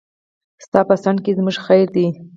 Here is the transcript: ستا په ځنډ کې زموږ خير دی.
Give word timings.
ستا 0.65 0.79
په 0.87 0.95
ځنډ 1.03 1.19
کې 1.23 1.31
زموږ 1.37 1.55
خير 1.65 1.87
دی. 1.95 2.07